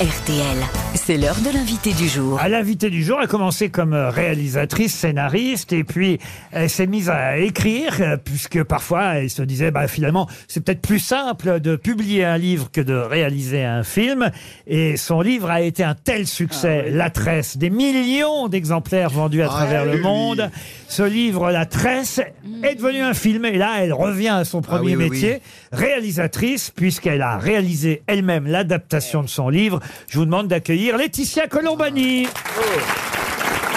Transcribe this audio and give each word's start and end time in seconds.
RTL. 0.00 0.56
C'est 0.94 1.18
l'heure 1.18 1.36
de 1.44 1.52
l'invité 1.52 1.92
du 1.92 2.08
jour. 2.08 2.40
À 2.40 2.48
l'invité 2.48 2.88
du 2.88 3.04
jour, 3.04 3.18
elle 3.18 3.24
a 3.24 3.28
commencé 3.28 3.68
comme 3.68 3.92
euh, 3.92 4.08
réalisatrice, 4.08 4.94
scénariste, 4.94 5.74
et 5.74 5.84
puis 5.84 6.18
elle 6.52 6.70
s'est 6.70 6.86
mise 6.86 7.10
à 7.10 7.36
écrire, 7.36 7.98
euh, 8.00 8.16
puisque 8.16 8.62
parfois 8.62 9.16
elle 9.16 9.28
se 9.28 9.42
disait, 9.42 9.70
bah, 9.70 9.88
finalement, 9.88 10.26
c'est 10.48 10.64
peut-être 10.64 10.80
plus 10.80 11.00
simple 11.00 11.60
de 11.60 11.76
publier 11.76 12.24
un 12.24 12.38
livre 12.38 12.70
que 12.72 12.80
de 12.80 12.94
réaliser 12.94 13.62
un 13.62 13.82
film. 13.82 14.30
Et 14.66 14.96
son 14.96 15.20
livre 15.20 15.50
a 15.50 15.60
été 15.60 15.84
un 15.84 15.94
tel 15.94 16.26
succès, 16.26 16.88
La 16.90 17.10
Tresse, 17.10 17.58
des 17.58 17.68
millions 17.68 18.48
d'exemplaires 18.48 19.10
vendus 19.10 19.42
à 19.42 19.48
travers 19.48 19.84
le 19.84 19.98
monde. 19.98 20.50
Ce 20.90 21.04
livre, 21.04 21.52
La 21.52 21.66
Tresse, 21.66 22.20
est 22.64 22.74
devenu 22.74 23.00
un 23.00 23.14
film, 23.14 23.44
et 23.44 23.56
là, 23.56 23.76
elle 23.78 23.92
revient 23.92 24.30
à 24.30 24.44
son 24.44 24.60
premier 24.60 24.96
oui, 24.96 25.04
oui, 25.04 25.10
métier, 25.10 25.40
réalisatrice, 25.70 26.72
puisqu'elle 26.72 27.22
a 27.22 27.38
réalisé 27.38 28.02
elle-même 28.08 28.48
l'adaptation 28.48 29.22
de 29.22 29.28
son 29.28 29.48
livre. 29.50 29.78
Je 30.08 30.18
vous 30.18 30.24
demande 30.24 30.48
d'accueillir 30.48 30.96
Laetitia 30.96 31.46
Colombani. 31.46 32.26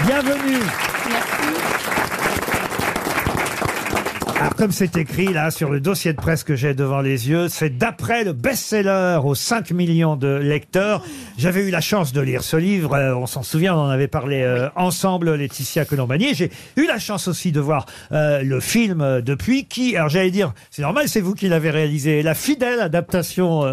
Bienvenue. 0.08 0.58
Alors, 1.06 1.43
comme 4.64 4.72
c'est 4.72 4.96
écrit 4.96 5.34
là 5.34 5.52
sur 5.52 5.70
le 5.70 5.82
dossier 5.82 6.14
de 6.14 6.18
presse 6.18 6.46
que 6.46 6.56
j'ai 6.56 6.74
devant 6.74 7.02
les 7.02 7.30
yeux, 7.30 7.50
c'est 7.50 7.78
d'après 7.78 8.24
le 8.24 8.32
best-seller 8.32 9.20
aux 9.22 9.36
5 9.36 9.72
millions 9.72 10.16
de 10.16 10.38
lecteurs. 10.38 11.04
J'avais 11.38 11.68
eu 11.68 11.70
la 11.70 11.82
chance 11.82 12.14
de 12.14 12.22
lire 12.22 12.44
ce 12.44 12.56
livre, 12.56 12.94
euh, 12.94 13.14
on 13.14 13.26
s'en 13.26 13.44
souvient, 13.44 13.76
on 13.76 13.82
en 13.82 13.90
avait 13.90 14.08
parlé 14.08 14.42
euh, 14.42 14.70
ensemble, 14.78 15.36
Laetitia 15.36 15.84
Colombani. 15.84 16.34
J'ai 16.34 16.50
eu 16.78 16.88
la 16.88 16.98
chance 16.98 17.28
aussi 17.28 17.52
de 17.52 17.60
voir 17.60 17.88
euh, 18.14 18.42
le 18.42 18.62
film 18.62 19.20
depuis, 19.20 19.66
qui, 19.66 19.98
alors 19.98 20.08
j'allais 20.08 20.32
dire, 20.32 20.54
c'est 20.72 20.82
normal, 20.82 21.10
c'est 21.10 21.20
vous 21.20 21.36
qui 21.36 21.50
l'avez 21.50 21.70
réalisé, 21.70 22.24
la 22.24 22.34
fidèle 22.34 22.80
adaptation 22.80 23.64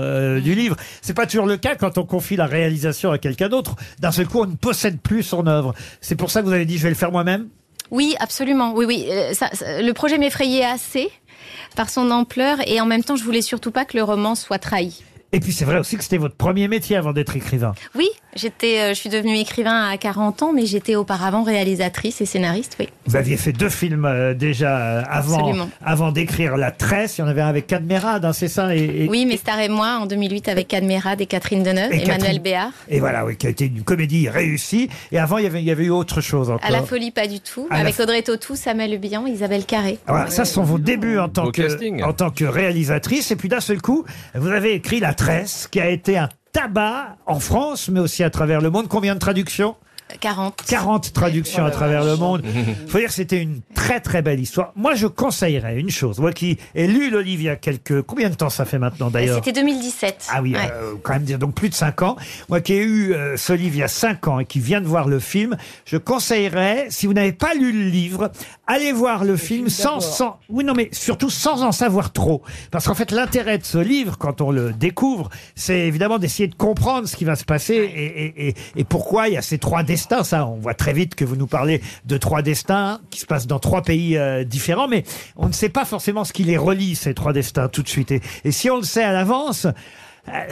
du 0.41 0.57
livre. 0.57 0.75
C'est 1.03 1.15
pas 1.15 1.27
toujours 1.27 1.47
le 1.47 1.57
cas 1.57 1.77
quand 1.77 1.99
on 1.99 2.05
confie 2.05 2.35
la 2.35 2.47
réalisation 2.47 3.13
à 3.13 3.19
quelqu'un 3.19 3.49
d'autre. 3.49 3.77
D'un 4.01 4.11
seul 4.11 4.27
coup, 4.27 4.41
on 4.41 4.47
ne 4.47 4.57
possède 4.57 4.99
plus 4.99 5.23
son 5.23 5.47
œuvre. 5.47 5.73
C'est 6.01 6.17
pour 6.17 6.33
ça 6.33 6.41
que 6.41 6.47
vous 6.47 6.53
avez 6.53 6.67
dit, 6.67 6.79
je 6.79 6.83
vais 6.83 6.89
le 6.89 6.97
faire 6.97 7.13
moi-même 7.13 7.47
Oui, 7.91 8.15
absolument. 8.21 8.73
Oui, 8.75 8.85
oui. 8.87 9.07
Euh, 9.11 9.33
ça- 9.35 9.51
ça- 9.53 9.83
le 9.83 9.93
projet 9.93 10.19
m'effrayait 10.19 10.65
assez 10.65 11.11
par 11.77 11.91
son 11.91 12.11
ampleur 12.11 12.59
et 12.69 12.81
en 12.81 12.87
même 12.87 13.03
temps, 13.05 13.17
je 13.17 13.25
voulais 13.25 13.43
surtout 13.43 13.71
pas 13.71 13.85
que 13.85 13.97
le 13.97 14.03
roman 14.03 14.35
soit 14.35 14.59
trahi. 14.59 15.03
Et 15.33 15.41
puis 15.41 15.53
c'est 15.53 15.65
vrai 15.65 15.79
aussi 15.79 15.97
que 15.97 16.03
c'était 16.03 16.17
votre 16.19 16.35
premier 16.35 16.67
métier 16.69 16.97
avant 16.97 17.13
d'être 17.13 17.37
écrivain. 17.37 17.75
Oui, 17.95 18.09
j'étais, 18.35 18.81
euh, 18.81 18.89
je 18.91 18.95
suis 18.95 19.09
devenue 19.11 19.37
écrivain 19.37 19.89
à 19.89 19.97
40 19.97 20.43
ans, 20.43 20.53
mais 20.53 20.67
j'étais 20.67 20.95
auparavant 20.97 21.43
réalisatrice 21.43 22.21
et 22.21 22.27
scénariste. 22.27 22.77
Oui. 22.81 22.89
Vous 23.07 23.17
aviez 23.17 23.37
fait 23.37 23.53
deux 23.53 23.69
films 23.69 24.05
euh, 24.05 24.35
déjà 24.35 24.79
euh, 24.79 25.03
avant, 25.09 25.39
Absolument. 25.39 25.71
avant 25.85 26.13
d'écrire 26.13 26.57
La 26.57 26.71
Tresse. 26.71 27.19
Il 27.19 27.23
y 27.23 27.25
en 27.25 27.29
avait 27.29 27.41
un 27.41 27.49
avec 27.49 27.67
Cadmerade, 27.67 28.25
hein, 28.25 28.33
c'est 28.33 28.49
ça 28.49 28.75
et, 28.75 29.05
et- 29.05 29.09
Oui, 29.09 29.27
mais 29.27 29.37
Star 29.37 29.59
et 29.61 29.69
moi 29.69 29.99
en 30.01 30.07
2008 30.07 30.49
avec 30.49 30.69
Cadmerade 30.69 31.21
et 31.21 31.27
Catherine 31.27 31.63
Deneuve, 31.63 31.93
Et 31.93 31.97
Emmanuel 31.97 32.19
Catherine- 32.19 32.43
Béard. 32.43 32.73
Et 32.89 33.01
voilà, 33.01 33.25
oui, 33.25 33.37
qui 33.37 33.47
a 33.47 33.51
été 33.51 33.67
une 33.67 33.83
comédie 33.83 34.29
réussie. 34.29 34.89
Et 35.13 35.19
avant, 35.19 35.39
il 35.39 35.45
y 35.45 35.47
avait, 35.47 35.61
il 35.61 35.67
y 35.67 35.71
avait 35.71 35.85
eu 35.85 35.91
autre 35.91 36.21
chose 36.21 36.51
encore. 36.51 36.65
À 36.67 36.71
la 36.71 36.83
folie, 36.83 37.11
pas 37.11 37.27
du 37.27 37.41
tout. 37.41 37.67
À 37.71 37.79
avec 37.79 37.99
Audrey 38.01 38.23
Tautou, 38.23 38.57
Samuel 38.57 38.91
Le 38.93 38.97
Bihan, 38.99 39.27
Isabelle 39.27 39.65
Carré. 39.65 39.99
Voilà, 40.07 40.29
ça, 40.31 40.45
ce 40.45 40.55
sont 40.55 40.63
vos 40.63 40.79
débuts 40.79 41.19
en 41.19 41.29
tant, 41.29 41.51
que, 41.51 41.63
casting. 41.63 42.03
en 42.03 42.13
tant 42.13 42.31
que 42.31 42.45
réalisatrice. 42.45 43.31
Et 43.31 43.37
puis 43.37 43.49
d'un 43.49 43.61
seul 43.61 43.81
coup, 43.83 44.05
vous 44.35 44.49
avez 44.49 44.75
écrit 44.75 45.01
La 45.01 45.15
Tresse, 45.15 45.69
qui 45.71 45.81
a 45.81 45.89
été 45.91 46.17
un 46.19 46.29
tabac 46.53 47.17
en 47.27 47.41
France, 47.41 47.89
mais 47.89 48.01
aussi 48.01 48.23
à 48.23 48.31
travers 48.31 48.61
le 48.61 48.71
monde. 48.71 48.89
Combien 48.89 49.15
de 49.15 49.21
traductions? 49.21 49.77
40. 50.21 50.63
40 50.67 51.13
traductions 51.13 51.65
à 51.65 51.71
travers 51.71 52.05
le 52.05 52.17
monde. 52.17 52.43
faut 52.89 52.99
dire 52.99 53.09
que 53.09 53.15
c'était 53.15 53.41
une 53.41 53.61
très 53.75 54.01
très 54.01 54.23
belle 54.23 54.41
histoire. 54.41 54.73
Moi, 54.77 54.95
je 54.95 55.07
conseillerais 55.07 55.79
une 55.79 55.91
chose. 55.91 56.19
Moi 56.19 56.33
qui 56.33 56.59
ai 56.75 56.87
lu 56.87 57.11
le 57.11 57.21
livre 57.21 57.43
il 57.43 57.47
y 57.47 57.49
a 57.49 57.57
quelques... 57.57 58.03
Combien 58.03 58.31
de 58.31 58.35
temps 58.35 58.51
ça 58.51 58.65
fait 58.65 58.79
maintenant 58.79 59.11
d'ailleurs? 59.11 59.37
C'était 59.45 59.61
2017. 59.61 60.29
Ah 60.33 60.43
oui, 60.43 60.55
Ouais. 60.55 60.71
euh, 60.73 60.95
quand 61.03 61.13
même 61.13 61.23
dire 61.25 61.39
donc 61.39 61.55
plus 61.55 61.69
de 61.69 61.75
5 61.75 62.03
ans. 62.03 62.17
Moi 62.49 62.61
qui 62.61 62.73
ai 62.75 62.83
eu 62.83 63.13
euh, 63.15 63.37
ce 63.37 63.53
livre 63.53 63.77
il 63.77 63.81
y 63.81 63.83
a 63.83 63.89
5 63.89 64.27
ans 64.29 64.41
et 64.41 64.45
qui 64.45 64.61
vient 64.61 64.81
de 64.81 64.87
voir 64.87 65.09
le 65.09 65.19
film, 65.21 65.57
je 65.85 65.97
conseillerais, 65.97 66.87
si 66.91 67.07
vous 67.07 67.13
n'avez 67.13 67.33
pas 67.33 67.55
lu 67.55 67.73
le 67.73 67.89
livre, 67.89 68.31
allez 68.67 68.93
voir 68.93 69.25
le, 69.25 69.37
film 69.37 69.69
sans, 69.69 70.01
sans... 70.01 70.39
Oui, 70.49 70.65
non, 70.65 70.75
mais 70.75 70.89
surtout 70.93 71.31
sans 71.31 71.63
en 71.63 71.73
savoir 71.73 72.13
trop. 72.13 72.43
Parce 72.71 72.87
qu'en 72.87 72.95
fait, 72.95 73.11
l'intérêt 73.13 73.59
de 73.59 73.65
ce 73.65 73.79
livre, 73.79 74.19
quand 74.19 74.41
on 74.41 74.51
le 74.51 74.73
découvre, 74.73 75.31
c'est 75.55 75.81
évidemment 75.81 76.19
d'essayer 76.19 76.49
de 76.49 76.55
comprendre 76.55 77.09
ce 77.09 77.17
qui 77.17 77.25
va 77.25 77.37
se 77.37 77.45
passer 77.45 77.75
et, 77.75 78.25
et, 78.25 78.49
et, 78.49 78.55
et 78.77 78.85
pourquoi 78.85 79.29
il 79.29 79.35
y 79.35 79.37
a 79.37 79.43
ces 79.43 79.59
trois 79.59 79.83
destins. 79.83 80.00
Ça, 80.23 80.47
on 80.47 80.57
voit 80.57 80.75
très 80.75 80.93
vite 80.93 81.15
que 81.15 81.25
vous 81.25 81.37
nous 81.37 81.47
parlez 81.47 81.81
de 82.05 82.17
trois 82.17 82.43
destins 82.43 83.01
qui 83.11 83.21
se 83.21 83.27
passent 83.27 83.47
dans 83.47 83.59
trois 83.59 83.83
pays 83.83 84.17
euh, 84.17 84.45
différents, 84.45 84.89
mais 84.89 85.05
on 85.37 85.49
ne 85.49 85.53
sait 85.53 85.69
pas 85.69 85.85
forcément 85.85 86.25
ce 86.25 86.33
qui 86.33 86.45
les 86.45 86.57
relie, 86.57 86.95
ces 86.95 87.15
trois 87.15 87.33
destins, 87.33 87.69
tout 87.69 87.83
de 87.83 87.89
suite. 87.89 88.13
Et, 88.45 88.53
si 88.53 88.71
on 88.71 88.77
le 88.77 88.83
sait 88.83 89.05
à 89.05 89.13
l'avance, 89.13 89.67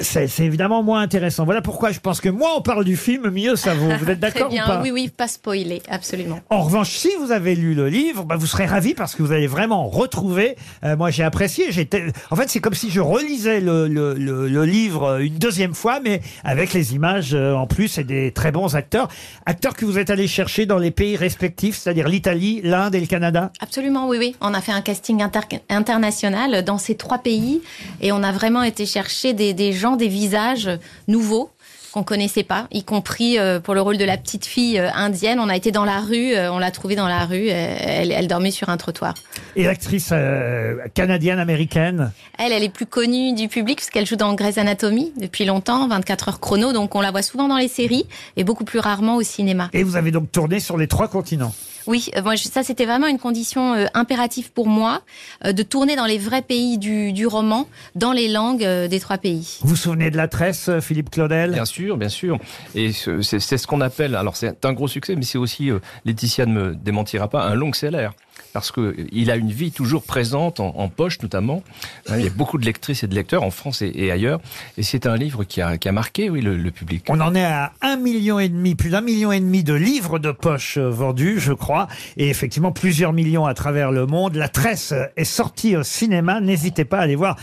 c'est 0.00 0.26
c'est 0.28 0.44
évidemment 0.44 0.82
moins 0.82 1.00
intéressant. 1.02 1.44
Voilà 1.44 1.62
pourquoi 1.62 1.92
je 1.92 2.00
pense 2.00 2.20
que 2.20 2.28
moins 2.28 2.50
on 2.56 2.62
parle 2.62 2.84
du 2.84 2.96
film, 2.96 3.30
mieux 3.30 3.56
ça 3.56 3.74
vaut. 3.74 3.88
Vous 4.00 4.10
êtes 4.10 4.18
Très 4.20 4.30
d'accord 4.32 4.48
ou 4.48 4.50
bien. 4.50 4.66
pas 4.66 4.80
Oui, 4.82 4.90
oui, 4.90 5.08
pas 5.14 5.28
spoiler, 5.28 5.82
absolument. 5.88 6.40
en 6.50 6.62
revanche, 6.62 6.90
si 6.96 7.10
vous 7.20 7.30
avez 7.32 7.54
lu 7.54 7.74
le 7.74 7.88
livre, 7.88 8.24
bah, 8.24 8.36
vous 8.36 8.46
serez 8.46 8.66
ravi 8.66 8.94
parce 8.94 9.14
que 9.14 9.22
vous 9.22 9.32
allez 9.32 9.46
vraiment 9.46 9.88
retrouver. 9.88 10.56
euh, 10.84 10.96
moi, 10.96 11.10
j'ai 11.10 11.22
apprécié. 11.22 11.70
J'étais. 11.70 12.04
En 12.30 12.36
fait, 12.36 12.48
c'est 12.50 12.60
comme 12.60 12.74
si 12.74 12.90
je 12.90 13.00
relisais 13.00 13.60
le, 13.60 13.86
le, 13.88 14.14
le, 14.14 14.48
le 14.48 14.64
livre 14.64 15.04
euh, 15.04 15.18
une 15.18 15.38
deuxième 15.38 15.74
fois, 15.74 16.00
mais 16.02 16.20
avec 16.44 16.72
les 16.72 16.94
images 16.94 17.34
euh, 17.34 17.54
en 17.54 17.66
plus 17.66 17.98
et 17.98 18.04
des 18.04 18.32
très 18.32 18.50
bons 18.52 18.74
acteurs, 18.74 19.08
acteurs 19.46 19.74
que 19.74 19.84
vous 19.84 19.98
êtes 19.98 20.10
allés 20.10 20.28
chercher 20.28 20.66
dans 20.66 20.78
les 20.78 20.90
pays 20.90 21.16
respectifs, 21.16 21.76
c'est-à-dire 21.76 22.08
l'Italie, 22.08 22.60
l'Inde 22.64 22.94
et 22.94 23.00
le 23.00 23.06
Canada. 23.06 23.52
Absolument, 23.60 24.08
oui, 24.08 24.16
oui. 24.18 24.36
On 24.40 24.54
a 24.54 24.60
fait 24.60 24.72
un 24.72 24.80
casting 24.82 25.22
inter- 25.22 25.60
international 25.68 26.62
dans 26.64 26.78
ces 26.78 26.96
trois 26.96 27.18
pays 27.18 27.60
et 28.00 28.12
on 28.12 28.22
a 28.22 28.32
vraiment 28.32 28.62
été 28.62 28.86
chercher 28.86 29.32
des, 29.32 29.54
des 29.58 29.72
gens, 29.72 29.96
des 29.96 30.08
visages 30.08 30.70
nouveaux 31.08 31.50
qu'on 31.92 32.02
connaissait 32.02 32.42
pas, 32.42 32.66
y 32.70 32.84
compris 32.84 33.38
euh, 33.38 33.60
pour 33.60 33.74
le 33.74 33.80
rôle 33.80 33.96
de 33.96 34.04
la 34.04 34.16
petite 34.18 34.44
fille 34.44 34.78
euh, 34.78 34.90
indienne. 34.94 35.40
On 35.40 35.48
a 35.48 35.56
été 35.56 35.72
dans 35.72 35.86
la 35.86 36.00
rue, 36.00 36.34
euh, 36.34 36.52
on 36.52 36.58
l'a 36.58 36.70
trouvée 36.70 36.96
dans 36.96 37.08
la 37.08 37.24
rue, 37.24 37.48
elle, 37.48 38.12
elle 38.12 38.28
dormait 38.28 38.50
sur 38.50 38.68
un 38.68 38.76
trottoir. 38.76 39.14
Et 39.56 39.64
l'actrice 39.64 40.10
euh, 40.12 40.76
canadienne-américaine. 40.94 42.12
Elle, 42.38 42.52
elle 42.52 42.62
est 42.62 42.68
plus 42.68 42.86
connue 42.86 43.32
du 43.32 43.48
public 43.48 43.78
parce 43.78 43.90
qu'elle 43.90 44.06
joue 44.06 44.16
dans 44.16 44.34
Grey's 44.34 44.58
Anatomy 44.58 45.12
depuis 45.18 45.44
longtemps, 45.46 45.88
24 45.88 46.28
heures 46.28 46.40
chrono, 46.40 46.72
donc 46.72 46.94
on 46.94 47.00
la 47.00 47.10
voit 47.10 47.22
souvent 47.22 47.48
dans 47.48 47.56
les 47.56 47.68
séries 47.68 48.06
et 48.36 48.44
beaucoup 48.44 48.64
plus 48.64 48.78
rarement 48.78 49.16
au 49.16 49.22
cinéma. 49.22 49.70
Et 49.72 49.82
vous 49.82 49.96
avez 49.96 50.10
donc 50.10 50.30
tourné 50.30 50.60
sur 50.60 50.76
les 50.76 50.88
trois 50.88 51.08
continents. 51.08 51.54
Oui, 51.88 52.10
euh, 52.16 52.22
moi, 52.22 52.34
je- 52.36 52.44
ça 52.48 52.62
c'était 52.62 52.84
vraiment 52.84 53.06
une 53.06 53.18
condition 53.18 53.72
euh, 53.74 53.86
impérative 53.94 54.52
pour 54.52 54.68
moi 54.68 55.00
euh, 55.44 55.52
de 55.52 55.62
tourner 55.62 55.96
dans 55.96 56.04
les 56.04 56.18
vrais 56.18 56.42
pays 56.42 56.76
du, 56.76 57.12
du 57.14 57.26
roman, 57.26 57.66
dans 57.94 58.12
les 58.12 58.28
langues 58.28 58.62
euh, 58.64 58.88
des 58.88 59.00
trois 59.00 59.16
pays. 59.16 59.58
Vous 59.62 59.70
vous 59.70 59.76
souvenez 59.76 60.10
de 60.10 60.16
la 60.18 60.28
tresse, 60.28 60.68
Philippe 60.80 61.08
Claudel? 61.10 61.52
Bien 61.52 61.64
sûr, 61.64 61.96
bien 61.96 62.10
sûr. 62.10 62.38
Et 62.74 62.92
ce- 62.92 63.22
c'est 63.22 63.56
ce 63.58 63.66
qu'on 63.66 63.80
appelle, 63.80 64.14
alors 64.14 64.36
c'est 64.36 64.64
un 64.66 64.72
gros 64.74 64.86
succès, 64.86 65.16
mais 65.16 65.22
c'est 65.22 65.38
aussi, 65.38 65.70
euh, 65.70 65.78
Laetitia 66.04 66.44
ne 66.46 66.52
me 66.52 66.74
démentira 66.74 67.28
pas, 67.28 67.42
un 67.44 67.54
long 67.54 67.72
seller. 67.72 68.10
Parce 68.52 68.72
que 68.72 68.80
euh, 68.80 69.06
il 69.12 69.30
a 69.30 69.36
une 69.36 69.52
vie 69.52 69.70
toujours 69.72 70.02
présente, 70.02 70.58
en, 70.60 70.74
en 70.76 70.88
poche 70.88 71.20
notamment. 71.22 71.62
Il 72.10 72.22
y 72.24 72.26
a 72.26 72.30
beaucoup 72.30 72.56
de 72.58 72.64
lectrices 72.64 73.02
et 73.04 73.06
de 73.06 73.14
lecteurs 73.14 73.42
en 73.42 73.50
France 73.50 73.82
et, 73.82 73.92
et 73.94 74.10
ailleurs. 74.10 74.40
Et 74.78 74.82
c'est 74.82 75.06
un 75.06 75.16
livre 75.16 75.44
qui 75.44 75.60
a, 75.60 75.76
qui 75.76 75.88
a 75.88 75.92
marqué, 75.92 76.30
oui, 76.30 76.40
le, 76.40 76.56
le 76.56 76.70
public. 76.70 77.04
On 77.08 77.20
en 77.20 77.34
est 77.34 77.44
à 77.44 77.72
un 77.82 77.96
million 77.96 78.38
et 78.38 78.48
demi, 78.48 78.74
plus 78.74 78.90
d'un 78.90 79.00
million 79.02 79.32
et 79.32 79.40
demi 79.40 79.62
de 79.64 79.74
livres 79.74 80.18
de 80.18 80.30
poche 80.32 80.78
euh, 80.78 80.88
vendus, 80.90 81.40
je 81.40 81.52
crois, 81.52 81.88
et 82.16 82.28
effectivement 82.30 82.72
plusieurs 82.72 83.12
millions 83.12 83.44
à 83.46 83.54
travers 83.54 83.92
le 83.92 84.06
monde. 84.06 84.34
La 84.36 84.48
Tresse 84.48 84.94
est 85.16 85.24
sortie 85.24 85.76
au 85.76 85.82
cinéma. 85.82 86.40
N'hésitez 86.40 86.84
pas 86.84 86.98
à 86.98 87.02
aller 87.02 87.16
voir. 87.16 87.36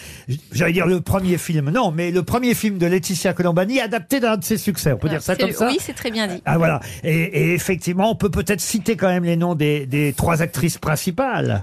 J'allais 0.51 0.73
dire 0.73 0.87
le 0.87 1.01
premier 1.01 1.37
film, 1.37 1.69
non, 1.69 1.91
mais 1.91 2.11
le 2.11 2.23
premier 2.23 2.55
film 2.55 2.77
de 2.79 2.87
Laetitia 2.87 3.33
Colombani 3.33 3.79
adapté 3.79 4.19
d'un 4.19 4.37
de 4.37 4.43
ses 4.43 4.57
succès. 4.57 4.91
On 4.93 4.97
peut 4.97 5.09
dire 5.09 5.22
ça 5.22 5.35
C'est- 5.35 5.41
comme 5.41 5.51
ça. 5.51 5.67
Oui, 5.67 5.77
c'est 5.79 5.93
très 5.93 6.09
bien 6.11 6.27
dit. 6.27 6.41
Ah 6.45 6.57
voilà. 6.57 6.79
Et, 7.03 7.13
et 7.13 7.53
effectivement, 7.53 8.09
on 8.11 8.16
peut 8.16 8.29
peut-être 8.31 8.61
citer 8.61 8.95
quand 8.95 9.07
même 9.07 9.23
les 9.23 9.35
noms 9.37 9.53
des, 9.55 9.85
des 9.85 10.11
trois 10.13 10.41
actrices 10.41 10.77
principales. 10.79 10.94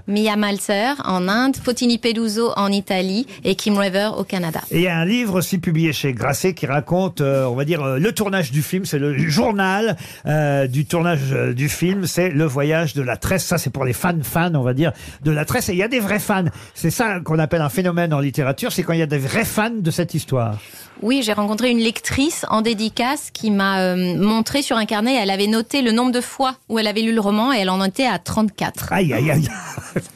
Mia 0.07 0.35
Malzer 0.35 0.95
en 1.05 1.27
Inde, 1.27 1.55
Fotini 1.57 1.97
Peluso 1.97 2.51
en 2.55 2.71
Italie 2.71 3.27
et 3.43 3.55
Kim 3.55 3.77
River 3.77 4.11
au 4.17 4.23
Canada. 4.23 4.61
Et 4.71 4.77
il 4.77 4.81
y 4.83 4.87
a 4.87 4.97
un 4.97 5.05
livre 5.05 5.35
aussi 5.35 5.57
publié 5.57 5.93
chez 5.93 6.13
Grasset 6.13 6.53
qui 6.53 6.65
raconte, 6.65 7.21
euh, 7.21 7.45
on 7.45 7.55
va 7.55 7.65
dire, 7.65 7.81
euh, 7.83 7.99
le 7.99 8.11
tournage 8.11 8.51
du 8.51 8.61
film. 8.61 8.85
C'est 8.85 8.99
le 8.99 9.17
journal 9.17 9.95
euh, 10.25 10.67
du 10.67 10.85
tournage 10.85 11.31
du 11.55 11.69
film. 11.69 12.05
C'est 12.05 12.29
le 12.29 12.45
voyage 12.45 12.93
de 12.93 13.01
la 13.01 13.17
tresse. 13.17 13.45
Ça, 13.45 13.57
c'est 13.57 13.69
pour 13.69 13.85
les 13.85 13.93
fans 13.93 14.13
fans, 14.21 14.55
on 14.55 14.63
va 14.63 14.73
dire, 14.73 14.91
de 15.23 15.31
la 15.31 15.45
tresse. 15.45 15.69
Et 15.69 15.73
il 15.73 15.77
y 15.77 15.83
a 15.83 15.87
des 15.87 15.99
vrais 15.99 16.19
fans. 16.19 16.45
C'est 16.73 16.91
ça 16.91 17.19
qu'on 17.19 17.39
appelle 17.39 17.61
un 17.61 17.69
phénomène 17.69 18.13
en 18.13 18.19
littérature. 18.19 18.71
C'est 18.71 18.83
quand 18.83 18.93
il 18.93 18.99
y 18.99 19.03
a 19.03 19.07
des 19.07 19.17
vrais 19.17 19.45
fans 19.45 19.69
de 19.69 19.91
cette 19.91 20.13
histoire. 20.13 20.57
Oui, 21.01 21.21
j'ai 21.23 21.33
rencontré 21.33 21.69
une 21.69 21.79
lectrice 21.79 22.45
en 22.49 22.61
dédicace 22.61 23.29
qui 23.31 23.51
m'a 23.51 23.81
euh, 23.81 24.15
montré 24.17 24.61
sur 24.61 24.77
un 24.77 24.85
carnet, 24.85 25.15
elle 25.15 25.31
avait 25.31 25.47
noté 25.47 25.81
le 25.81 25.91
nombre 25.91 26.11
de 26.11 26.21
fois 26.21 26.55
où 26.69 26.79
elle 26.79 26.87
avait 26.87 27.01
lu 27.01 27.13
le 27.13 27.19
roman 27.19 27.51
et 27.51 27.57
elle 27.57 27.69
en 27.69 27.83
était 27.83 28.05
à 28.05 28.19
34. 28.19 28.93
Aïe, 28.93 29.13
aïe, 29.13 29.22
aïe. 29.31 29.49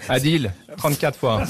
Adil, 0.10 0.52
34 0.78 1.20
fois. 1.20 1.44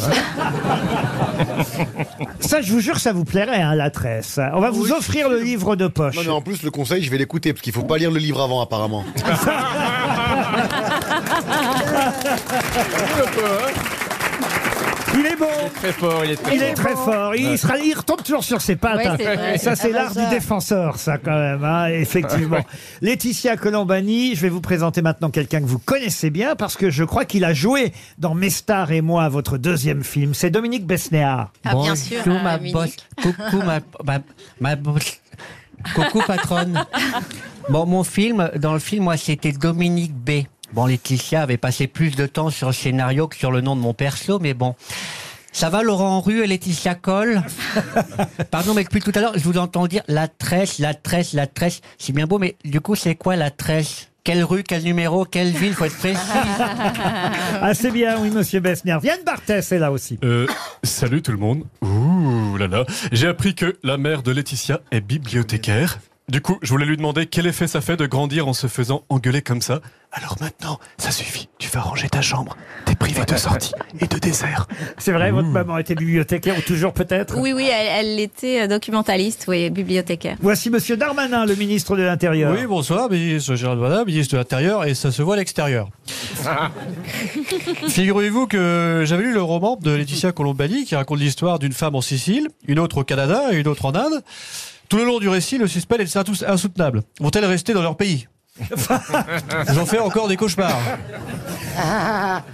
Ça, 2.40 2.62
je 2.62 2.72
vous 2.72 2.80
jure, 2.80 3.00
ça 3.00 3.14
vous 3.14 3.26
plairait, 3.26 3.62
hein, 3.62 3.76
la 3.76 3.90
tresse. 3.90 4.40
On 4.54 4.60
va 4.60 4.70
vous 4.70 4.92
offrir 4.92 5.30
le 5.30 5.42
livre 5.42 5.76
de 5.76 5.88
poche. 5.88 6.16
Non, 6.16 6.24
mais 6.24 6.30
en 6.30 6.42
plus, 6.42 6.64
le 6.64 6.72
conseil, 6.72 7.04
je 7.04 7.12
vais 7.12 7.18
l'écouter 7.18 7.54
parce 7.54 7.62
qu'il 7.62 7.74
faut 7.74 7.84
pas 7.84 7.98
lire 7.98 8.12
le 8.12 8.20
livre 8.20 8.42
avant, 8.42 8.62
apparemment. 8.62 9.04
Il 15.20 15.26
est 15.26 15.36
bon. 15.36 15.46
Très 15.76 15.92
fort, 15.94 16.26
il 16.26 16.32
est 16.32 16.36
très 16.36 16.54
Il 16.56 16.60
fort. 16.60 16.68
est 16.70 16.74
très 16.74 16.96
fort. 16.96 17.36
Il, 17.36 17.58
sera, 17.58 17.78
il 17.80 17.94
retombe 17.94 18.22
toujours 18.24 18.44
sur 18.44 18.62
ses 18.62 18.76
pattes. 18.76 18.98
Ouais, 18.98 19.08
hein. 19.08 19.16
c'est 19.18 19.36
vrai. 19.36 19.58
Ça, 19.58 19.76
c'est 19.76 19.88
Ah 19.90 19.94
bah 19.94 20.00
l'art 20.04 20.14
ça. 20.14 20.24
du 20.26 20.30
défenseur, 20.36 20.98
ça, 20.98 21.18
quand 21.18 21.38
même. 21.38 21.64
hein, 21.64 21.88
effectivement. 21.88 22.60
Laetitia 23.02 23.58
Colombani, 23.58 24.36
je 24.36 24.42
vais 24.42 24.50
vous 24.50 24.62
présenter 24.62 25.02
maintenant 25.02 25.30
quelqu'un 25.30 25.60
que 25.62 25.66
vous 25.66 25.80
connaissez 25.80 26.30
bien 26.30 26.56
parce 26.56 26.76
que 26.76 26.90
je 26.90 27.04
crois 27.04 27.26
qu'il 27.26 27.46
a 27.46 27.54
joué 27.54 27.94
dans 28.18 28.36
Mes 28.36 28.50
stars 28.50 28.92
et 28.92 29.02
moi, 29.02 29.28
votre 29.30 29.58
deuxième 29.58 30.04
film. 30.04 30.34
C'est 30.34 30.50
Dominique 30.50 30.86
Besnéard. 30.86 31.52
Ah, 31.66 31.76
bien 31.76 31.96
sûr, 31.96 32.18
Bonjour, 32.26 32.40
euh, 32.40 32.44
ma 32.44 32.58
Munich. 32.58 32.74
boss. 32.74 32.96
Coucou 33.22 33.58
ma, 33.66 33.80
ma, 34.06 34.20
ma 34.60 34.76
boss. 34.76 35.20
Coucou 35.96 36.22
patronne. 36.26 36.86
Bon, 37.70 37.86
mon 37.86 38.06
film, 38.06 38.50
dans 38.56 38.72
le 38.72 38.80
film, 38.80 39.04
moi, 39.04 39.18
c'était 39.18 39.52
Dominique 39.52 40.14
B. 40.16 40.44
Bon, 40.74 40.86
Laetitia 40.86 41.42
avait 41.42 41.58
passé 41.58 41.88
plus 41.88 42.16
de 42.16 42.26
temps 42.26 42.50
sur 42.50 42.68
le 42.68 42.74
scénario 42.74 43.28
que 43.28 43.36
sur 43.36 43.52
le 43.52 43.62
nom 43.62 43.76
de 43.76 43.82
mon 43.82 43.94
perso, 43.94 44.40
mais 44.40 44.54
bon. 44.54 44.76
Ça 45.52 45.70
va, 45.70 45.82
Laurent 45.82 46.22
Rue 46.22 46.44
et 46.44 46.48
Laetitia 46.48 46.94
Coll 46.94 47.42
Pardon, 48.52 48.74
mais 48.76 48.84
depuis 48.84 49.02
tout 49.02 49.12
à 49.16 49.22
l'heure, 49.22 49.34
je 49.36 49.44
vous 49.44 49.58
entends 49.58 49.88
dire 49.88 50.04
la 50.08 50.28
tresse, 50.28 50.78
la 50.78 50.94
tresse, 50.94 51.34
la 51.34 51.48
tresse. 51.48 51.82
C'est 51.98 52.14
bien 52.14 52.28
beau, 52.28 52.38
mais 52.38 52.58
du 52.64 52.80
coup, 52.80 52.96
c'est 52.96 53.16
quoi 53.16 53.36
la 53.36 53.50
tresse? 53.50 54.10
Quelle 54.24 54.44
rue, 54.44 54.62
quel 54.62 54.84
numéro, 54.84 55.24
quelle 55.24 55.52
ville 55.52 55.74
Faut 55.74 55.86
être 55.86 55.98
précis. 55.98 56.20
Ah, 57.60 57.74
c'est 57.74 57.92
bien, 57.92 58.20
oui, 58.20 58.30
monsieur 58.30 58.60
Besnéard. 58.60 59.04
Yann 59.04 59.20
Barthès 59.26 59.72
est 59.72 59.80
là 59.80 59.92
aussi. 59.92 60.20
Euh, 60.24 60.46
salut 60.84 61.22
tout 61.22 61.32
le 61.32 61.38
monde. 61.38 61.64
Ouh 61.82 62.56
là 62.58 62.68
là. 62.68 62.86
J'ai 63.12 63.28
appris 63.28 63.56
que 63.56 63.78
la 63.84 63.98
mère 63.98 64.22
de 64.22 64.32
Laetitia 64.32 64.82
est 64.92 65.02
bibliothécaire. 65.02 65.98
Du 66.30 66.42
coup, 66.42 66.58
je 66.62 66.70
voulais 66.72 66.86
lui 66.86 66.98
demander 66.98 67.26
quel 67.26 67.48
effet 67.48 67.68
ça 67.68 67.80
fait 67.80 67.96
de 67.96 68.06
grandir 68.06 68.50
en 68.50 68.54
se 68.54 68.68
faisant 68.68 69.06
engueuler 69.08 69.42
comme 69.42 69.62
ça. 69.62 69.80
Alors 70.12 70.36
maintenant, 70.42 70.78
ça 70.98 71.10
suffit. 71.10 71.48
Tu 71.58 71.70
vas 71.70 71.80
ranger 71.80 72.10
ta 72.10 72.22
chambre. 72.22 72.58
T'es 72.84 72.96
privé 72.96 73.24
de 73.24 73.38
sortie 73.38 73.72
et 74.02 74.08
de 74.08 74.18
dessert. 74.18 74.68
C'est 74.98 75.14
vrai, 75.14 75.32
votre 75.32 75.48
maman 75.48 75.78
était 75.78 75.96
bibliothécaire 75.96 76.58
ou 76.58 76.62
toujours 76.62 76.92
peut-être 76.92 77.38
Oui, 77.40 77.54
oui, 77.54 77.70
elle, 77.72 78.12
elle 78.12 78.20
était 78.20 78.64
euh, 78.64 78.68
documentaliste, 78.68 79.46
oui, 79.48 79.70
bibliothécaire. 79.70 80.36
Voici 80.42 80.70
monsieur 80.70 80.98
Darmanin, 80.98 81.46
le 81.46 81.56
ministre 81.56 81.96
de 81.96 82.02
l'Intérieur. 82.02 82.54
Oui, 82.54 82.66
bonsoir, 82.66 83.10
ministre 83.10 83.56
Gérald 83.56 83.80
Darmanin, 83.80 84.04
ministre 84.04 84.34
de 84.34 84.40
l'Intérieur, 84.40 84.84
et 84.84 84.96
ça 84.96 85.14
se 85.14 85.22
voit 85.22 85.36
à 85.36 85.38
l'extérieur. 85.38 85.88
Figurez-vous 87.88 88.48
que 88.48 89.04
j'avais 89.06 89.24
lu 89.24 89.32
le 89.32 89.42
roman 89.42 89.78
de 89.82 89.92
Laetitia 89.92 90.34
Colombani 90.34 90.84
qui 90.84 90.98
raconte 90.98 91.20
l'histoire 91.20 91.58
d'une 91.58 91.72
femme 91.72 91.96
en 91.96 92.02
Sicile, 92.02 92.50
une 92.68 92.80
autre 92.80 92.98
au 92.98 93.04
Canada 93.06 93.44
et 93.54 93.56
une 93.56 93.68
autre 93.70 93.86
en 93.86 93.96
Inde. 93.96 94.22
Tout 94.90 94.98
le 94.98 95.06
long 95.06 95.20
du 95.20 95.28
récit, 95.28 95.58
le 95.58 95.68
suspect 95.68 95.98
est 96.02 96.24
tous 96.24 96.44
insoutenable. 96.48 97.02
Vont-elles 97.20 97.46
rester 97.46 97.74
dans 97.74 97.82
leur 97.82 97.98
pays 97.98 98.28
J'en 99.74 99.86
fais 99.86 100.00
encore 100.00 100.28
des 100.28 100.36
cauchemars. 100.36 100.80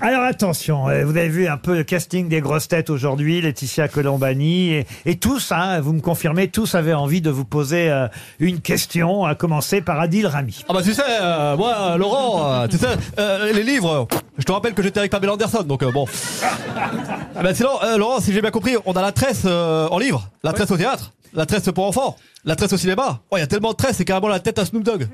Alors 0.01 0.23
attention, 0.23 0.89
euh, 0.89 1.05
vous 1.05 1.15
avez 1.15 1.29
vu 1.29 1.47
un 1.47 1.55
peu 1.55 1.77
le 1.77 1.83
casting 1.85 2.27
des 2.27 2.41
grosses 2.41 2.67
têtes 2.67 2.89
aujourd'hui, 2.89 3.39
Laetitia 3.39 3.87
Colombani, 3.87 4.73
et, 4.73 4.87
et 5.05 5.15
tous, 5.17 5.53
hein, 5.53 5.79
vous 5.79 5.93
me 5.93 6.01
confirmez, 6.01 6.49
tous 6.49 6.75
avaient 6.75 6.93
envie 6.93 7.21
de 7.21 7.29
vous 7.29 7.45
poser 7.45 7.89
euh, 7.89 8.07
une 8.39 8.59
question, 8.59 9.23
à 9.23 9.33
commencer 9.35 9.79
par 9.79 9.97
Adil 10.01 10.27
Rami. 10.27 10.65
Ah 10.67 10.73
bah 10.73 10.81
tu 10.83 10.93
sais, 10.93 11.03
euh, 11.21 11.55
moi, 11.55 11.95
Laurent, 11.97 12.51
euh, 12.51 12.67
tu 12.67 12.77
sais, 12.77 12.87
euh, 13.17 13.53
les 13.53 13.63
livres, 13.63 14.07
je 14.37 14.43
te 14.43 14.51
rappelle 14.51 14.73
que 14.73 14.83
j'étais 14.83 14.99
avec 14.99 15.11
Pamela 15.11 15.33
Anderson, 15.35 15.63
donc 15.63 15.83
euh, 15.83 15.91
bon. 15.91 16.05
Ah 17.35 17.43
bah 17.43 17.53
sinon, 17.53 17.81
euh, 17.81 17.97
Laurent, 17.97 18.19
si 18.19 18.33
j'ai 18.33 18.41
bien 18.41 18.51
compris, 18.51 18.75
on 18.85 18.91
a 18.93 19.01
la 19.01 19.13
tresse 19.13 19.43
euh, 19.45 19.87
en 19.87 19.99
livre, 19.99 20.27
la 20.43 20.51
tresse 20.51 20.69
au 20.71 20.77
théâtre, 20.77 21.13
la 21.33 21.45
tresse 21.45 21.63
pour 21.73 21.85
enfants, 21.87 22.15
la 22.45 22.55
tresse 22.55 22.73
au 22.73 22.77
cinéma. 22.77 23.21
Oh, 23.31 23.37
il 23.37 23.39
y 23.39 23.43
a 23.43 23.47
tellement 23.47 23.71
de 23.71 23.75
tresse, 23.77 23.97
c'est 23.97 24.05
carrément 24.05 24.27
la 24.27 24.39
tête 24.39 24.59
à 24.59 24.65
Snoop 24.65 24.83
Dogg. 24.83 25.07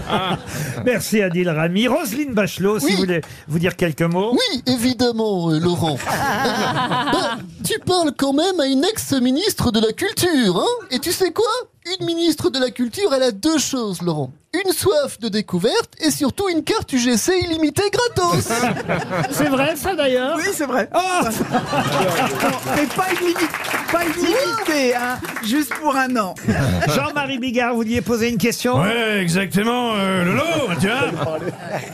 Merci 0.84 1.22
Adil 1.22 1.48
Rami. 1.48 1.88
Roselyne 1.88 2.34
Bachelot, 2.34 2.78
si 2.80 2.86
Oui. 2.86 2.92
vous 2.92 2.98
voulez 2.98 3.20
vous 3.48 3.58
dire 3.58 3.76
quelques 3.76 4.02
mots. 4.02 4.32
Oui, 4.32 4.62
évidemment, 4.66 5.50
euh, 5.50 5.58
Laurent. 5.58 5.96
Bah, 6.08 7.38
tu 7.64 7.78
parles 7.80 8.12
quand 8.16 8.32
même 8.32 8.60
à 8.60 8.66
une 8.66 8.84
ex-ministre 8.84 9.70
de 9.70 9.80
la 9.80 9.92
Culture, 9.92 10.58
hein 10.58 10.86
Et 10.90 10.98
tu 10.98 11.12
sais 11.12 11.32
quoi? 11.32 11.46
Une 11.98 12.06
ministre 12.06 12.50
de 12.50 12.58
la 12.58 12.70
Culture, 12.70 13.12
elle 13.14 13.22
a 13.22 13.30
deux 13.30 13.58
choses, 13.58 14.02
Laurent. 14.02 14.30
Une 14.64 14.72
soif 14.72 15.18
de 15.20 15.28
découverte 15.28 15.92
et 16.00 16.10
surtout 16.10 16.48
une 16.48 16.62
carte 16.64 16.92
UGC 16.92 17.32
illimitée 17.44 17.82
gratos. 17.90 18.48
C'est 19.30 19.48
vrai 19.48 19.74
ça 19.76 19.94
d'ailleurs 19.94 20.36
Oui, 20.36 20.44
c'est 20.54 20.64
vrai. 20.66 20.88
Oh 20.94 20.98
Mais 22.76 22.86
pas 22.86 23.12
illimité, 23.12 23.44
pas 23.90 24.04
illimité, 24.04 24.94
hein, 24.94 25.18
juste 25.44 25.74
pour 25.74 25.96
un 25.96 26.14
an. 26.16 26.34
Jean-Marie 26.94 27.38
Bigard, 27.38 27.70
vous 27.70 27.78
vouliez 27.78 28.00
poser 28.00 28.28
une 28.28 28.38
question? 28.38 28.80
Ouais, 28.80 29.20
exactement, 29.20 29.92
euh, 29.94 30.24
Lolo, 30.24 30.42
tu 30.80 30.88
vois. 30.88 31.38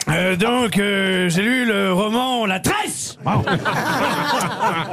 Euh, 0.08 0.36
donc, 0.36 0.78
euh, 0.78 1.28
j'ai 1.28 1.42
lu 1.42 1.64
le 1.64 1.92
roman 1.92 2.46
La 2.46 2.60
Tresse. 2.60 3.18
Bon. 3.24 3.42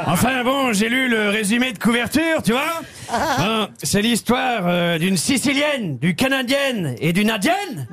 enfin 0.07 0.44
bon, 0.44 0.74
j'ai 0.74 0.89
lu 0.89 1.09
le 1.09 1.30
résumé 1.30 1.71
de 1.74 1.80
couverture, 1.80 2.42
tu 2.44 2.51
vois. 2.51 2.81
Hein, 3.12 3.68
c'est 3.83 4.01
l'histoire 4.01 4.63
euh, 4.65 4.98
d'une 4.98 5.18
Sicilienne, 5.18 5.98
d'une 5.98 6.15
Canadienne 6.15 6.95
et 7.00 7.13
d'une 7.13 7.30
Indienne. 7.30 7.88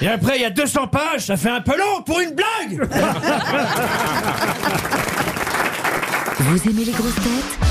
Et 0.00 0.08
après, 0.08 0.36
il 0.36 0.42
y 0.42 0.44
a 0.44 0.50
200 0.50 0.86
pages, 0.86 1.22
ça 1.22 1.36
fait 1.36 1.50
un 1.50 1.60
peu 1.60 1.76
long 1.76 2.02
pour 2.04 2.20
une 2.20 2.34
blague. 2.34 2.88
Vous 6.40 6.68
aimez 6.68 6.84
les 6.84 6.92
grosses 6.92 7.14
têtes? 7.16 7.69